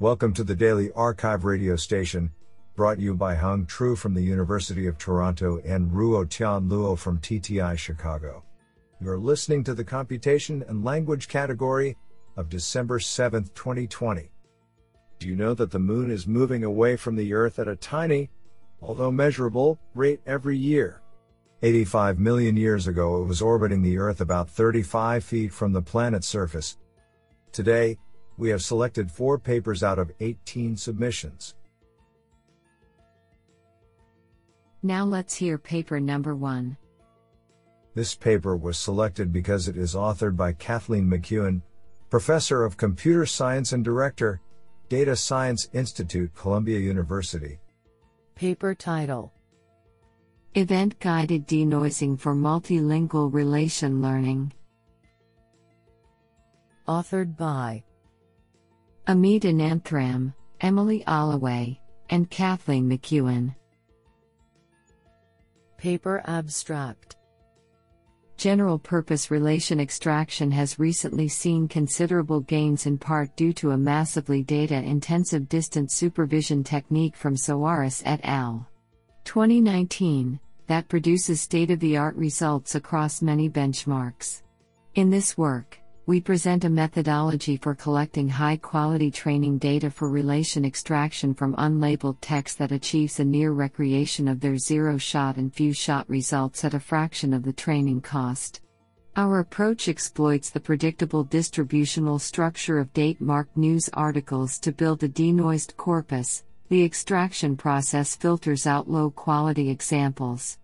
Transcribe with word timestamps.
Welcome 0.00 0.34
to 0.34 0.42
the 0.42 0.56
Daily 0.56 0.88
arXiv 0.88 1.44
radio 1.44 1.76
station, 1.76 2.32
brought 2.74 2.98
you 2.98 3.14
by 3.14 3.36
Hung 3.36 3.64
Tru 3.64 3.94
from 3.94 4.12
the 4.12 4.24
University 4.24 4.88
of 4.88 4.98
Toronto 4.98 5.60
and 5.64 5.88
Ruo 5.88 6.28
Tian 6.28 6.68
Luo 6.68 6.98
from 6.98 7.20
TTI 7.20 7.78
Chicago. 7.78 8.42
You're 9.00 9.18
listening 9.18 9.62
to 9.62 9.72
the 9.72 9.84
Computation 9.84 10.64
and 10.66 10.84
Language 10.84 11.28
category 11.28 11.96
of 12.36 12.48
December 12.48 12.98
7, 12.98 13.44
2020. 13.54 14.32
Do 15.20 15.28
you 15.28 15.36
know 15.36 15.54
that 15.54 15.70
the 15.70 15.78
moon 15.78 16.10
is 16.10 16.26
moving 16.26 16.64
away 16.64 16.96
from 16.96 17.14
the 17.14 17.32
Earth 17.32 17.60
at 17.60 17.68
a 17.68 17.76
tiny, 17.76 18.30
although 18.82 19.12
measurable, 19.12 19.78
rate 19.94 20.20
every 20.26 20.58
year? 20.58 21.02
85 21.62 22.18
million 22.18 22.56
years 22.56 22.88
ago, 22.88 23.22
it 23.22 23.26
was 23.26 23.40
orbiting 23.40 23.82
the 23.82 23.98
Earth 23.98 24.20
about 24.20 24.50
35 24.50 25.22
feet 25.22 25.52
from 25.52 25.72
the 25.72 25.80
planet's 25.80 26.26
surface. 26.26 26.78
Today, 27.52 27.96
we 28.36 28.50
have 28.50 28.62
selected 28.62 29.10
four 29.10 29.38
papers 29.38 29.82
out 29.82 29.98
of 29.98 30.12
18 30.20 30.76
submissions. 30.76 31.54
Now 34.82 35.04
let's 35.04 35.34
hear 35.34 35.56
paper 35.56 35.98
number 36.00 36.34
one. 36.34 36.76
This 37.94 38.14
paper 38.14 38.56
was 38.56 38.76
selected 38.76 39.32
because 39.32 39.68
it 39.68 39.76
is 39.76 39.94
authored 39.94 40.36
by 40.36 40.52
Kathleen 40.52 41.08
McKeown, 41.08 41.62
Professor 42.10 42.64
of 42.64 42.76
Computer 42.76 43.24
Science 43.24 43.72
and 43.72 43.84
Director, 43.84 44.40
Data 44.88 45.16
Science 45.16 45.68
Institute, 45.72 46.34
Columbia 46.34 46.78
University. 46.78 47.58
Paper 48.34 48.74
title 48.74 49.32
Event 50.54 50.98
Guided 51.00 51.46
Denoising 51.48 52.18
for 52.18 52.34
Multilingual 52.34 53.32
Relation 53.32 54.02
Learning. 54.02 54.52
Authored 56.86 57.36
by 57.36 57.82
Amit 59.06 59.42
Ananthram, 59.42 60.32
Emily 60.62 61.04
Allaway, 61.06 61.78
and 62.08 62.30
Kathleen 62.30 62.88
McKeown. 62.88 63.54
Paper 65.76 66.22
Abstract 66.26 67.16
General 68.38 68.78
purpose 68.78 69.30
relation 69.30 69.78
extraction 69.78 70.50
has 70.50 70.78
recently 70.78 71.28
seen 71.28 71.68
considerable 71.68 72.40
gains 72.40 72.86
in 72.86 72.96
part 72.96 73.36
due 73.36 73.52
to 73.52 73.72
a 73.72 73.76
massively 73.76 74.42
data 74.42 74.76
intensive 74.76 75.50
distant 75.50 75.92
supervision 75.92 76.64
technique 76.64 77.14
from 77.14 77.34
Soares 77.36 78.02
et 78.06 78.20
al. 78.24 78.66
2019 79.24 80.40
that 80.66 80.88
produces 80.88 81.42
state 81.42 81.70
of 81.70 81.78
the 81.80 81.98
art 81.98 82.16
results 82.16 82.74
across 82.74 83.20
many 83.20 83.50
benchmarks. 83.50 84.40
In 84.94 85.10
this 85.10 85.36
work, 85.36 85.78
we 86.06 86.20
present 86.20 86.64
a 86.64 86.68
methodology 86.68 87.56
for 87.56 87.74
collecting 87.74 88.28
high 88.28 88.58
quality 88.58 89.10
training 89.10 89.56
data 89.56 89.90
for 89.90 90.10
relation 90.10 90.62
extraction 90.62 91.32
from 91.32 91.54
unlabeled 91.56 92.18
text 92.20 92.58
that 92.58 92.72
achieves 92.72 93.20
a 93.20 93.24
near 93.24 93.52
recreation 93.52 94.28
of 94.28 94.38
their 94.38 94.58
zero 94.58 94.98
shot 94.98 95.36
and 95.36 95.54
few 95.54 95.72
shot 95.72 96.06
results 96.06 96.62
at 96.62 96.74
a 96.74 96.80
fraction 96.80 97.32
of 97.32 97.42
the 97.42 97.52
training 97.54 98.02
cost. 98.02 98.60
Our 99.16 99.38
approach 99.38 99.88
exploits 99.88 100.50
the 100.50 100.60
predictable 100.60 101.24
distributional 101.24 102.18
structure 102.18 102.78
of 102.78 102.92
date 102.92 103.22
marked 103.22 103.56
news 103.56 103.88
articles 103.94 104.58
to 104.58 104.72
build 104.72 105.02
a 105.04 105.08
denoised 105.08 105.74
corpus. 105.78 106.44
The 106.68 106.84
extraction 106.84 107.56
process 107.56 108.14
filters 108.14 108.66
out 108.66 108.90
low 108.90 109.10
quality 109.10 109.70
examples. 109.70 110.58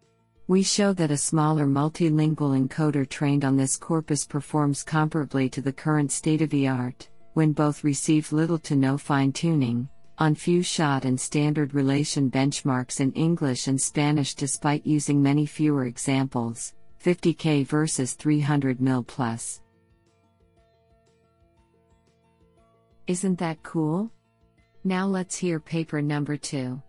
We 0.51 0.65
show 0.65 0.93
that 0.95 1.13
a 1.13 1.17
smaller 1.17 1.65
multilingual 1.65 2.59
encoder 2.59 3.09
trained 3.09 3.45
on 3.45 3.57
this 3.57 3.77
corpus 3.77 4.25
performs 4.27 4.85
comparably 4.85 5.49
to 5.53 5.63
the 5.63 5.73
current 5.73 6.11
state 6.11 6.43
of 6.43 6.51
the 6.51 6.67
art, 6.67 7.09
when 7.35 7.53
both 7.53 7.85
receive 7.85 8.33
little 8.33 8.59
to 8.59 8.75
no 8.75 8.99
fine 8.99 9.33
tuning, 9.33 9.89
on 10.19 10.35
few 10.35 10.61
shot 10.65 11.05
and 11.05 11.21
standard 11.21 11.73
relation 11.73 12.29
benchmarks 12.29 12.99
in 12.99 13.13
English 13.13 13.69
and 13.69 13.81
Spanish 13.81 14.35
despite 14.35 14.85
using 14.85 15.23
many 15.23 15.47
fewer 15.47 15.85
examples, 15.85 16.75
50k 17.01 17.65
versus 17.65 18.15
300 18.15 18.81
mil 18.81 19.05
plus. 19.05 19.61
Isn't 23.07 23.39
that 23.39 23.63
cool? 23.63 24.11
Now 24.83 25.07
let's 25.07 25.37
hear 25.37 25.61
paper 25.61 26.03
number 26.03 26.37
2. 26.37 26.83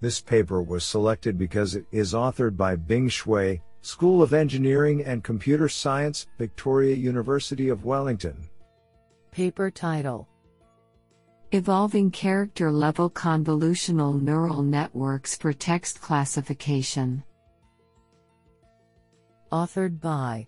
This 0.00 0.20
paper 0.20 0.62
was 0.62 0.84
selected 0.84 1.36
because 1.36 1.74
it 1.74 1.84
is 1.92 2.14
authored 2.14 2.56
by 2.56 2.74
Bing 2.74 3.08
Xue, 3.08 3.60
School 3.82 4.22
of 4.22 4.32
Engineering 4.32 5.04
and 5.04 5.22
Computer 5.22 5.68
Science, 5.68 6.26
Victoria 6.38 6.96
University 6.96 7.68
of 7.68 7.84
Wellington. 7.84 8.36
Paper 9.30 9.70
title 9.70 10.26
Evolving 11.52 12.10
Character 12.10 12.70
Level 12.70 13.10
Convolutional 13.10 14.20
Neural 14.20 14.62
Networks 14.62 15.36
for 15.36 15.52
Text 15.52 16.00
Classification. 16.00 17.22
Authored 19.52 20.00
by 20.00 20.46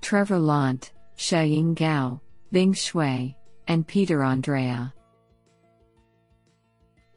Trevor 0.00 0.38
Londt, 0.38 0.92
Xiaoying 1.18 1.74
Gao, 1.74 2.20
Bing 2.50 2.72
Xue, 2.72 3.34
and 3.68 3.86
Peter 3.86 4.20
Andreae. 4.20 4.92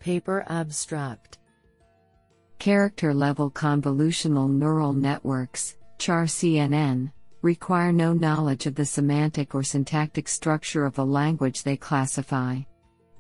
Paper 0.06 0.46
Abstract 0.50 1.40
Character 2.60 3.12
level 3.12 3.50
convolutional 3.50 4.48
neural 4.48 4.94
networks, 4.94 5.78
CHAR 5.98 6.26
CNN, 6.26 7.12
require 7.42 7.92
no 7.92 8.14
knowledge 8.14 8.68
of 8.68 8.76
the 8.76 8.86
semantic 8.86 9.56
or 9.56 9.64
syntactic 9.64 10.28
structure 10.28 10.86
of 10.86 10.94
the 10.94 11.04
language 11.04 11.64
they 11.64 11.76
classify. 11.76 12.60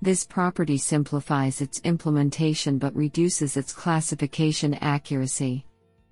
This 0.03 0.25
property 0.25 0.77
simplifies 0.77 1.59
its 1.59 1.79
implementation 1.79 2.77
but 2.77 2.95
reduces 2.95 3.57
its 3.57 3.73
classification 3.73 4.75
accuracy. 4.75 5.65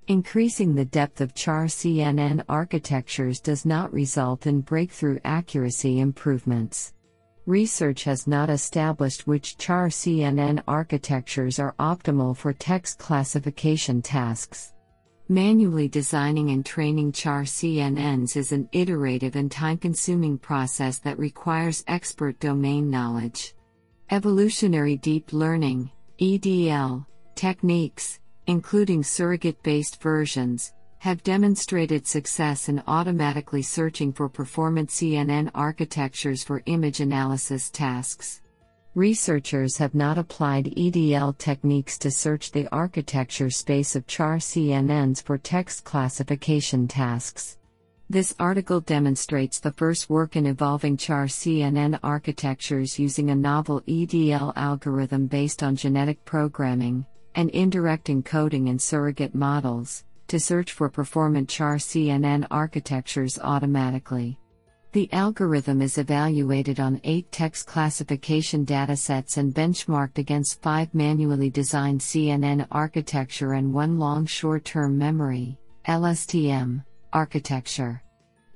Increasing 0.08 0.74
the 0.74 0.86
depth 0.86 1.22
of 1.22 1.36
CHAR 1.36 1.66
CNN 1.66 2.44
architectures 2.50 3.40
does 3.40 3.64
not 3.64 3.94
result 3.94 4.48
in 4.48 4.62
breakthrough 4.62 5.20
accuracy 5.24 6.00
improvements. 6.00 6.94
Research 7.46 8.06
has 8.06 8.26
not 8.26 8.50
established 8.50 9.28
which 9.28 9.58
char 9.58 9.90
CNN 9.90 10.64
architectures 10.66 11.60
are 11.60 11.76
optimal 11.78 12.38
for 12.38 12.54
text 12.54 13.00
classification 13.00 14.02
tasks. 14.02 14.72
Manually 15.28 15.90
designing 15.90 16.52
and 16.52 16.66
training 16.66 17.12
char 17.12 17.44
CNNs 17.44 18.38
is 18.38 18.54
an 18.54 18.70
iterative 18.72 19.36
and 19.36 19.52
time 19.52 19.78
consuming 19.78 20.38
process 20.38 21.00
that 21.00 21.20
requires 21.20 21.84
expert 21.88 22.40
domain 22.40 22.90
knowledge. 22.90 23.56
Evolutionary 24.10 24.96
deep 24.96 25.34
learning 25.34 25.92
EDL, 26.22 27.06
techniques, 27.36 28.22
including 28.48 29.04
surrogate 29.04 29.62
based 29.64 30.02
versions, 30.02 30.72
have 31.04 31.22
demonstrated 31.22 32.08
success 32.08 32.70
in 32.70 32.82
automatically 32.88 33.62
searching 33.62 34.14
for 34.14 34.30
performance 34.30 35.02
CNN 35.02 35.52
architectures 35.54 36.46
for 36.46 36.64
image 36.66 37.02
analysis 37.02 37.70
tasks. 37.70 38.40
Researchers 38.96 39.78
have 39.80 39.94
not 39.94 40.18
applied 40.18 40.74
EDL 40.78 41.38
techniques 41.38 41.98
to 41.98 42.10
search 42.10 42.54
the 42.54 42.70
architecture 42.72 43.50
space 43.50 43.98
of 43.98 44.08
char 44.08 44.38
CNNs 44.38 45.22
for 45.22 45.38
text 45.38 45.84
classification 45.84 46.88
tasks. 46.88 47.58
This 48.10 48.34
article 48.40 48.80
demonstrates 48.80 49.60
the 49.60 49.74
first 49.74 50.10
work 50.10 50.38
in 50.38 50.46
evolving 50.46 50.96
char 50.96 51.26
CNN 51.26 52.00
architectures 52.02 52.98
using 52.98 53.30
a 53.30 53.36
novel 53.36 53.82
EDL 53.82 54.54
algorithm 54.56 55.28
based 55.28 55.64
on 55.64 55.76
genetic 55.76 56.24
programming 56.24 57.06
and 57.36 57.50
indirect 57.50 58.08
encoding 58.08 58.70
and 58.70 58.82
surrogate 58.82 59.36
models 59.36 60.06
to 60.34 60.40
search 60.40 60.72
for 60.72 60.90
performant 60.90 61.48
char 61.48 61.76
CNN 61.76 62.48
architectures 62.50 63.38
automatically. 63.38 64.36
The 64.92 65.08
algorithm 65.14 65.80
is 65.80 66.00
evaluated 66.00 66.80
on 66.80 67.00
eight 67.04 67.32
text 67.32 67.68
classification 67.68 68.66
datasets 68.66 69.38
and 69.38 69.54
benchmarked 69.54 70.18
against 70.18 70.60
five 70.60 70.92
manually 70.96 71.52
designed 71.52 72.00
CNN 72.00 72.66
architecture 72.72 73.54
and 73.54 73.72
one 73.72 74.00
long 74.00 74.26
short 74.26 74.66
term 74.66 74.98
memory 74.98 75.60
LSTM, 75.88 76.84
architecture. 77.14 78.02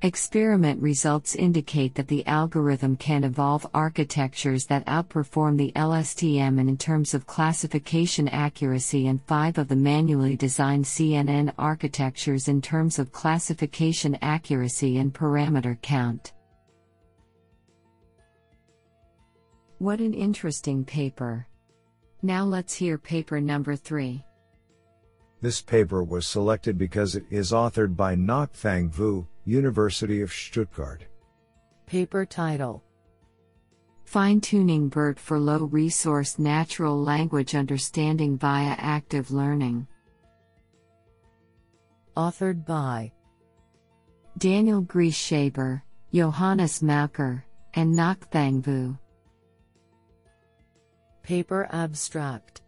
Experiment 0.04 0.80
results 0.80 1.34
indicate 1.34 1.96
that 1.96 2.08
the 2.08 2.24
algorithm 2.28 2.96
can 2.96 3.24
evolve 3.24 3.66
architectures 3.74 4.68
that 4.68 4.86
outperform 4.86 5.58
the 5.58 5.72
LSTM 5.76 6.60
in 6.60 6.78
terms 6.78 7.16
of 7.16 7.26
classification 7.26 8.28
accuracy 8.28 9.08
and 9.08 9.24
five 9.24 9.58
of 9.58 9.68
the 9.68 9.76
manually 9.76 10.36
designed 10.36 10.86
CNN 10.86 11.52
architectures 11.58 12.48
in 12.48 12.62
terms 12.62 13.00
of 13.00 13.12
classification 13.12 14.16
accuracy 14.22 15.00
and 15.00 15.16
parameter 15.16 15.82
count. 15.82 16.34
What 19.80 20.00
an 20.00 20.14
interesting 20.14 20.86
paper! 20.86 21.48
Now 22.22 22.44
let's 22.44 22.76
hear 22.76 23.00
paper 23.00 23.42
number 23.42 23.76
three. 23.76 24.24
This 25.42 25.60
paper 25.60 26.04
was 26.04 26.28
selected 26.28 26.78
because 26.78 27.16
it 27.16 27.26
is 27.32 27.52
authored 27.52 27.96
by 27.96 28.16
Ngoc 28.16 28.52
Thang 28.52 28.90
Vu, 28.90 29.28
University 29.48 30.20
of 30.20 30.34
Stuttgart. 30.34 31.06
Paper 31.86 32.26
title 32.26 32.84
Fine 34.04 34.42
tuning 34.42 34.90
BERT 34.90 35.18
for 35.18 35.40
low 35.40 35.60
resource 35.60 36.38
natural 36.38 37.02
language 37.02 37.56
understanding 37.56 38.38
via 38.38 38.76
active 38.78 39.32
learning. 39.32 39.88
Authored 42.18 42.66
by 42.66 43.14
Daniel 44.38 44.82
Grießhaber, 44.84 45.82
Johannes 46.14 46.84
Maucher, 46.84 47.46
and 47.74 47.96
Ngoc 47.96 48.30
Thang 48.30 48.62
Vu. 48.62 48.98
Paper 51.24 51.70
Abstract 51.72 52.64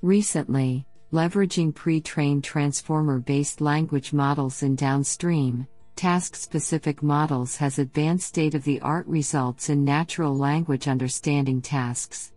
Recently, 0.00 0.86
leveraging 1.16 1.74
pre 1.74 1.98
trained 1.98 2.44
transformer 2.44 3.18
based 3.18 3.62
language 3.62 4.12
models 4.12 4.62
in 4.62 4.76
downstream, 4.76 5.66
task 5.96 6.36
specific 6.36 7.02
models 7.02 7.56
has 7.56 7.78
advanced 7.78 8.28
state 8.28 8.54
of 8.54 8.62
the 8.64 8.78
art 8.82 9.06
results 9.06 9.70
in 9.70 9.82
natural 9.82 10.36
language 10.36 10.86
understanding 10.86 11.62
tasks. 11.62 12.34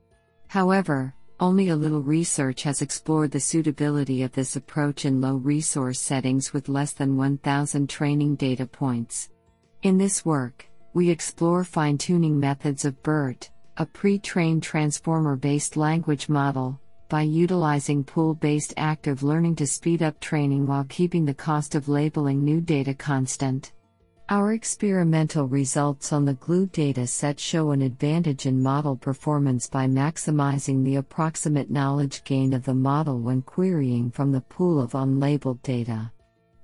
However, 0.48 1.14
only 1.42 1.68
a 1.68 1.76
little 1.76 2.02
research 2.02 2.64
has 2.64 2.82
explored 2.82 3.32
the 3.32 3.40
suitability 3.42 4.24
of 4.24 4.32
this 4.32 4.56
approach 4.56 5.04
in 5.04 5.20
low 5.20 5.36
resource 5.36 6.00
settings 6.00 6.54
with 6.54 6.70
less 6.70 6.94
than 6.94 7.18
1,000 7.18 7.90
training 7.90 8.38
data 8.38 8.66
points. 8.66 9.30
In 9.84 9.98
this 9.98 10.24
work, 10.24 10.66
we 10.94 11.10
explore 11.10 11.66
fine 11.66 11.98
tuning 11.98 12.40
methods 12.40 12.86
of 12.86 13.04
BERT, 13.04 13.50
a 13.76 13.86
pre 13.86 14.20
trained 14.20 14.64
transformer 14.64 15.36
based 15.36 15.76
language 15.76 16.30
model, 16.30 16.80
by 17.10 17.24
utilizing 17.24 18.04
pool 18.04 18.36
based 18.36 18.72
active 18.78 19.24
learning 19.24 19.56
to 19.56 19.66
speed 19.66 20.04
up 20.04 20.20
training 20.20 20.68
while 20.68 20.86
keeping 20.86 21.26
the 21.26 21.34
cost 21.34 21.74
of 21.74 21.90
labeling 21.90 22.44
new 22.44 22.62
data 22.62 22.94
constant. 22.94 23.74
Our 24.30 24.54
experimental 24.54 25.48
results 25.48 26.14
on 26.14 26.24
the 26.24 26.36
GLUE 26.36 26.68
data 26.68 27.08
set 27.08 27.40
show 27.40 27.72
an 27.72 27.82
advantage 27.82 28.46
in 28.46 28.62
model 28.62 28.96
performance 28.96 29.68
by 29.68 29.88
maximizing 29.88 30.84
the 30.84 30.98
approximate 30.98 31.72
knowledge 31.72 32.24
gain 32.26 32.54
of 32.54 32.64
the 32.64 32.76
model 32.76 33.20
when 33.20 33.42
querying 33.42 34.12
from 34.12 34.32
the 34.32 34.42
pool 34.42 34.80
of 34.80 34.92
unlabeled 34.92 35.64
data. 35.64 36.12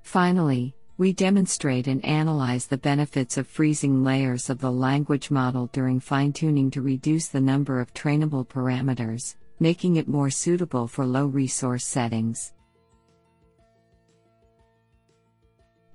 Finally, 0.03 0.75
we 0.99 1.11
demonstrate 1.11 1.87
and 1.87 2.05
analyze 2.05 2.67
the 2.67 2.77
benefits 2.77 3.37
of 3.37 3.47
freezing 3.47 4.03
layers 4.03 4.51
of 4.51 4.59
the 4.59 4.71
language 4.71 5.31
model 5.31 5.65
during 5.73 5.99
fine 5.99 6.31
tuning 6.31 6.69
to 6.69 6.83
reduce 6.83 7.29
the 7.29 7.41
number 7.41 7.79
of 7.79 7.95
trainable 7.95 8.47
parameters 8.47 9.33
making 9.59 9.95
it 9.95 10.07
more 10.07 10.29
suitable 10.29 10.87
for 10.87 11.05
low 11.05 11.25
resource 11.25 11.85
settings. 11.85 12.53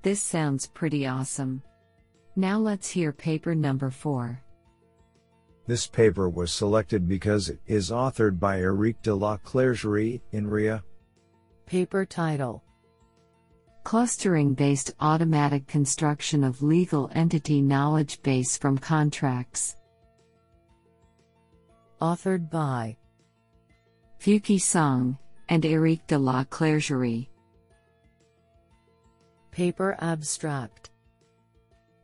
This 0.03 0.23
sounds 0.23 0.67
pretty 0.67 1.07
awesome. 1.07 1.63
Now 2.37 2.59
let's 2.59 2.89
hear 2.89 3.13
paper 3.13 3.55
number 3.55 3.91
4. 3.91 4.43
This 5.67 5.87
paper 5.87 6.29
was 6.29 6.51
selected 6.51 7.07
because 7.07 7.49
it 7.49 7.61
is 7.67 7.91
authored 7.91 8.41
by 8.41 8.61
Eric 8.61 9.03
de 9.03 9.15
la 9.15 9.37
Clergerie, 9.37 10.23
INRIA. 10.33 10.83
Paper 11.67 12.05
title 12.07 12.65
Clustering 13.85 14.55
based 14.55 14.95
automatic 15.01 15.67
construction 15.67 16.45
of 16.45 16.63
legal 16.63 17.11
entity 17.15 17.63
knowledge 17.63 18.23
base 18.23 18.57
from 18.57 18.79
contracts. 18.79 19.77
Authored 22.01 22.51
by 22.51 22.97
Fuqi 24.21 24.61
Song, 24.61 25.17
and 25.49 25.65
Eric 25.65 26.07
de 26.07 26.19
la 26.19 26.45
Clergerie. 26.45 27.31
Paper 29.51 29.97
Abstract 29.99 30.91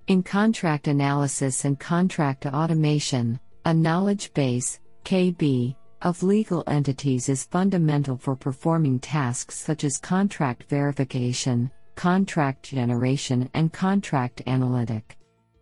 In 0.06 0.22
contract 0.22 0.88
analysis 0.88 1.66
and 1.66 1.78
contract 1.78 2.46
automation, 2.46 3.38
a 3.66 3.74
knowledge 3.74 4.32
base, 4.32 4.80
KB, 5.04 5.76
of 6.00 6.22
legal 6.22 6.64
entities 6.68 7.28
is 7.28 7.44
fundamental 7.44 8.16
for 8.16 8.34
performing 8.34 8.98
tasks 8.98 9.58
such 9.58 9.84
as 9.84 9.98
contract 9.98 10.62
verification, 10.70 11.70
contract 11.96 12.62
generation, 12.62 13.50
and 13.52 13.74
contract 13.74 14.40
analytic. 14.46 15.18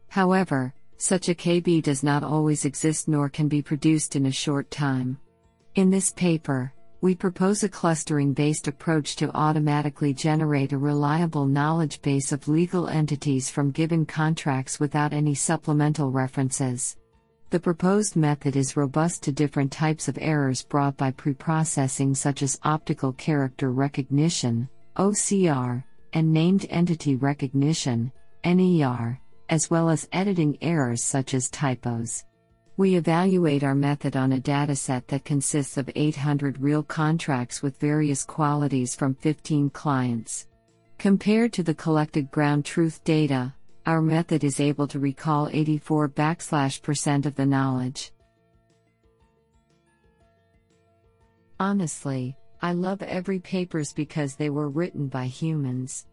However, 0.06 0.72
such 0.98 1.28
a 1.28 1.34
KB 1.34 1.82
does 1.82 2.04
not 2.04 2.22
always 2.22 2.64
exist 2.64 3.08
nor 3.08 3.28
can 3.28 3.48
be 3.48 3.60
produced 3.60 4.14
in 4.14 4.26
a 4.26 4.30
short 4.30 4.70
time. 4.70 5.18
In 5.74 5.90
this 5.90 6.12
paper, 6.12 6.72
we 7.00 7.16
propose 7.16 7.64
a 7.64 7.68
clustering 7.68 8.32
based 8.32 8.68
approach 8.68 9.16
to 9.16 9.34
automatically 9.34 10.14
generate 10.14 10.72
a 10.72 10.78
reliable 10.78 11.46
knowledge 11.46 12.00
base 12.00 12.30
of 12.30 12.46
legal 12.46 12.86
entities 12.86 13.50
from 13.50 13.72
given 13.72 14.06
contracts 14.06 14.78
without 14.78 15.12
any 15.12 15.34
supplemental 15.34 16.12
references. 16.12 16.96
The 17.50 17.58
proposed 17.58 18.14
method 18.14 18.54
is 18.54 18.76
robust 18.76 19.24
to 19.24 19.32
different 19.32 19.72
types 19.72 20.06
of 20.06 20.16
errors 20.20 20.62
brought 20.62 20.96
by 20.96 21.10
preprocessing, 21.10 22.16
such 22.16 22.42
as 22.42 22.60
optical 22.62 23.12
character 23.12 23.72
recognition, 23.72 24.68
OCR, 24.96 25.82
and 26.12 26.32
named 26.32 26.66
entity 26.70 27.16
recognition, 27.16 28.12
NER, 28.44 29.18
as 29.48 29.70
well 29.70 29.90
as 29.90 30.08
editing 30.12 30.56
errors 30.62 31.02
such 31.02 31.34
as 31.34 31.50
typos. 31.50 32.24
We 32.76 32.96
evaluate 32.96 33.62
our 33.62 33.74
method 33.76 34.16
on 34.16 34.32
a 34.32 34.40
dataset 34.40 35.06
that 35.06 35.24
consists 35.24 35.76
of 35.76 35.88
800 35.94 36.60
real 36.60 36.82
contracts 36.82 37.62
with 37.62 37.78
various 37.78 38.24
qualities 38.24 38.96
from 38.96 39.14
15 39.14 39.70
clients. 39.70 40.48
Compared 40.98 41.52
to 41.52 41.62
the 41.62 41.74
collected 41.74 42.32
ground 42.32 42.64
truth 42.64 43.04
data, 43.04 43.54
our 43.86 44.02
method 44.02 44.42
is 44.42 44.58
able 44.58 44.88
to 44.88 44.98
recall 44.98 45.48
84 45.52 46.08
backslash 46.08 46.82
percent 46.82 47.26
of 47.26 47.36
the 47.36 47.46
knowledge. 47.46 48.10
Honestly, 51.60 52.36
I 52.60 52.72
love 52.72 53.02
every 53.02 53.38
papers 53.38 53.92
because 53.92 54.34
they 54.34 54.50
were 54.50 54.68
written 54.68 55.06
by 55.06 55.26
humans. 55.26 56.06